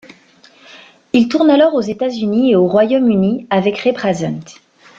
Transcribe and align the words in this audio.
Il 1.13 1.27
tourne 1.27 1.51
alors 1.51 1.75
aux 1.75 1.81
États-Unis 1.81 2.53
et 2.53 2.55
au 2.55 2.65
Royaume-Uni 2.65 3.45
avec 3.51 3.77
Reprazent. 3.81 4.57